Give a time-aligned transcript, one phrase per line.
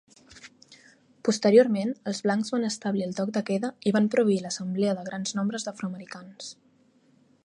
[1.27, 5.37] Posteriorment, els blancs van establir el toc de queda i van prohibir l'assemblea de grans
[5.41, 6.53] nombres d'afroamericans.